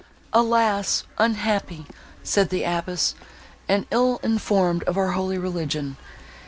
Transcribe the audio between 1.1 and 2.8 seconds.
unhappy!" said the